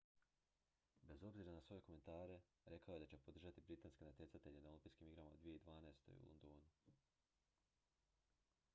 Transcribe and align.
bez 1.07 1.23
obzira 1.23 1.51
na 1.53 1.61
svoje 1.61 1.81
komentare 1.81 2.39
rekao 2.65 2.93
je 2.95 2.99
da 2.99 3.05
će 3.11 3.17
podržati 3.25 3.61
britanske 3.67 4.05
natjecatelje 4.05 4.61
na 4.61 4.69
olimpijskim 4.69 5.07
igrama 5.11 5.35
2012. 5.43 6.07
u 6.07 6.25
londonu 6.25 6.61